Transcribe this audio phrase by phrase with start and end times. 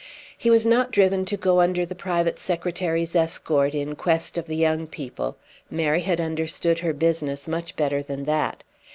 [0.35, 4.55] He was not driven to go under the private secretary's escort in quest of the
[4.55, 5.37] young people.
[5.69, 8.63] Mary had understood her business much better than that.